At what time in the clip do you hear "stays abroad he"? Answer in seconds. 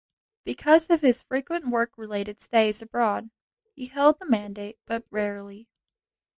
2.41-3.85